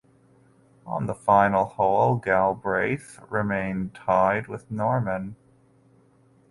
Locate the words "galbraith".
2.15-3.19